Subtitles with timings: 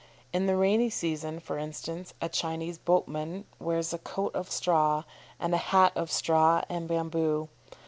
[0.33, 5.03] In the rainy season, for instance, a Chinese boatman wears a coat of straw,
[5.39, 7.49] and a hat of straw and bamboo.